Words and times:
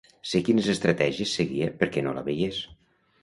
Sé 0.27 0.39
quines 0.45 0.69
estratègies 0.73 1.35
seguia 1.41 1.69
perquè 1.83 2.05
no 2.07 2.13
la 2.17 2.23
veiés. 2.31 2.63